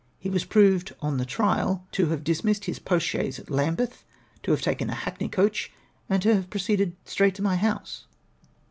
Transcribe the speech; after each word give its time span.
He 0.17 0.31
was 0.31 0.45
proved 0.45 0.95
on 0.99 1.17
the 1.17 1.25
trial 1.27 1.85
to 1.91 2.07
have 2.07 2.23
dismissed 2.23 2.65
his 2.65 2.79
post 2.79 3.05
chaise 3.05 3.37
at 3.37 3.51
Lambeth— 3.51 4.03
to 4.41 4.49
have 4.49 4.63
taken 4.63 4.89
a 4.89 4.95
hackney 4.95 5.29
coach— 5.29 5.71
and 6.09 6.19
to 6.23 6.33
have 6.33 6.49
proceeded 6.49 6.95
straight 7.05 7.35
to 7.35 7.43
my 7.43 7.55
house. 7.55 8.07